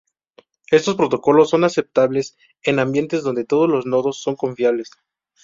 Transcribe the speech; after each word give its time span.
Estos 0.71 0.95
protocolos 0.95 1.51
son 1.51 1.63
aceptables 1.63 2.35
en 2.63 2.79
ambientes 2.79 3.21
donde 3.21 3.45
todos 3.45 3.69
los 3.69 3.85
nodos 3.85 4.19
son 4.19 4.35
confiables. 4.35 4.89